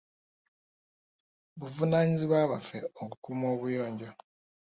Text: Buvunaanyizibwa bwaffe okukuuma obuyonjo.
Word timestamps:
Buvunaanyizibwa 1.59 2.39
bwaffe 2.49 2.79
okukuuma 3.01 3.45
obuyonjo. 3.55 4.09